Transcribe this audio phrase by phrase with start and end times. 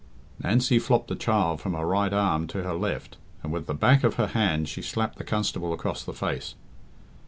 [0.41, 4.03] Nancy flopped the child from her right arm to her left, and with the back
[4.03, 6.55] of her hand she slapped the constable across the face.